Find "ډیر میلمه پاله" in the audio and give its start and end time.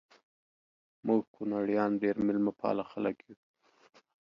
2.03-2.83